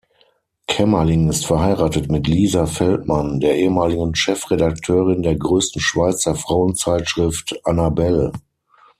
Kämmerling 0.65 1.29
ist 1.29 1.45
verheiratet 1.45 2.09
mit 2.11 2.25
Lisa 2.25 2.65
Feldmann, 2.65 3.39
der 3.39 3.57
ehemaligen 3.57 4.15
Chefredakteurin 4.15 5.21
der 5.21 5.35
größten 5.35 5.79
Schweizer 5.79 6.33
Frauenzeitschrift 6.33 7.63
"annabelle". 7.67 8.31